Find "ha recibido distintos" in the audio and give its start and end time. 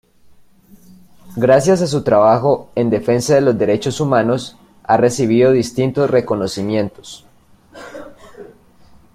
4.81-6.09